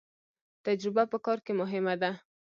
تجربه 0.65 1.03
په 1.11 1.17
کار 1.25 1.39
کې 1.45 1.51
مهمه 1.61 1.95
ده 2.01 2.11